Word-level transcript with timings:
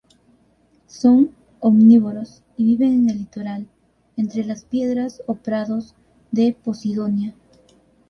Son 0.87 1.29
omnívoros 1.59 2.41
y 2.57 2.63
viven 2.65 2.93
en 3.03 3.09
el 3.11 3.17
litoral, 3.19 3.67
entre 4.17 4.43
las 4.43 4.65
piedras 4.65 5.21
o 5.27 5.35
prados 5.35 5.93
de 6.31 6.53
"Posidonia". 6.53 7.35